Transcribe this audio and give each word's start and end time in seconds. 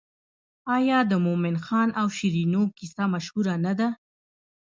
آیا 0.75 0.99
د 1.11 1.13
مومن 1.25 1.55
خان 1.65 1.89
او 2.01 2.07
شیرینو 2.17 2.61
کیسه 2.77 3.03
مشهوره 3.13 3.55
نه 3.65 3.73
ده؟ 3.79 3.87